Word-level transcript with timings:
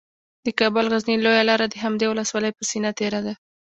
د 0.45 0.47
کابل 0.59 0.85
غزني 0.93 1.15
لویه 1.19 1.43
لاره 1.49 1.65
د 1.69 1.75
همدې 1.83 2.05
ولسوالۍ 2.09 2.51
په 2.57 2.63
سینه 2.69 2.91
تیره 2.99 3.21
ده 3.25 3.33